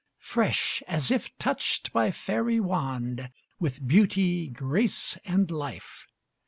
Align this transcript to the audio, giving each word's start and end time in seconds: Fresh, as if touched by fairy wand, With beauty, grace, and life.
Fresh, 0.17 0.81
as 0.87 1.11
if 1.11 1.29
touched 1.37 1.93
by 1.93 2.09
fairy 2.09 2.59
wand, 2.59 3.29
With 3.59 3.87
beauty, 3.87 4.47
grace, 4.47 5.15
and 5.25 5.51
life. 5.51 6.07